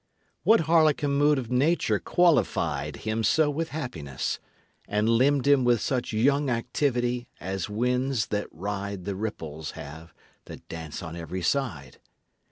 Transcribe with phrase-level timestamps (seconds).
[0.41, 4.39] What harlequin mood of nature qualified Him so with happiness?
[4.87, 10.11] and limbed him with Such young activity as winds, that ride The ripples, have,
[10.45, 11.99] that dance on every side?